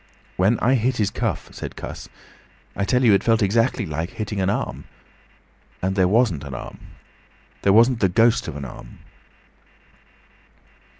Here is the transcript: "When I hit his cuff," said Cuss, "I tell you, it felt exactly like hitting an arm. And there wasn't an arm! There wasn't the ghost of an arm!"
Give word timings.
"When 0.35 0.57
I 0.61 0.73
hit 0.73 0.97
his 0.97 1.11
cuff," 1.11 1.49
said 1.53 1.75
Cuss, 1.75 2.09
"I 2.75 2.85
tell 2.85 3.03
you, 3.03 3.13
it 3.13 3.23
felt 3.23 3.43
exactly 3.43 3.85
like 3.85 4.09
hitting 4.09 4.41
an 4.41 4.49
arm. 4.49 4.85
And 5.79 5.95
there 5.95 6.07
wasn't 6.07 6.43
an 6.43 6.55
arm! 6.55 6.79
There 7.61 7.71
wasn't 7.71 7.99
the 7.99 8.09
ghost 8.09 8.47
of 8.47 8.55
an 8.55 8.65
arm!" 8.65 8.97